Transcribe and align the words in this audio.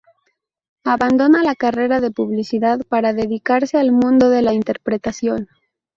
Abandona 0.83 1.43
la 1.43 1.53
carrera 1.53 1.99
de 2.01 2.09
Publicidad 2.09 2.79
para 2.89 3.13
dedicarse 3.13 3.77
al 3.77 3.91
mundo 3.91 4.31
de 4.31 4.41
la 4.41 4.51
interpretación. 4.53 5.47